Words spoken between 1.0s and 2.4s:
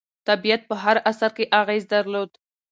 عصر کې اغېز درلود.